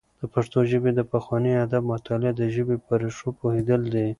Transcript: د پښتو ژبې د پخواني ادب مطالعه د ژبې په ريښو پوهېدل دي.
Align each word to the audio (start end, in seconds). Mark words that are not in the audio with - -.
د 0.19 0.23
پښتو 0.33 0.59
ژبې 0.71 0.91
د 0.95 1.01
پخواني 1.11 1.53
ادب 1.65 1.83
مطالعه 1.93 2.31
د 2.35 2.41
ژبې 2.55 2.77
په 2.85 2.93
ريښو 3.01 3.29
پوهېدل 3.39 3.81
دي. 3.93 4.07